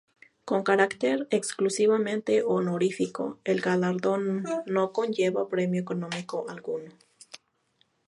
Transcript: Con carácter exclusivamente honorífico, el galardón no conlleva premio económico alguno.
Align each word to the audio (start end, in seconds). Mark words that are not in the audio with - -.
Con 0.45 0.63
carácter 0.63 1.27
exclusivamente 1.29 2.41
honorífico, 2.41 3.37
el 3.43 3.61
galardón 3.61 4.45
no 4.65 4.93
conlleva 4.93 5.47
premio 5.47 5.79
económico 5.79 6.49
alguno. 6.49 6.89